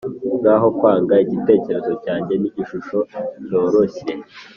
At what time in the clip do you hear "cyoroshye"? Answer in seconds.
3.45-4.11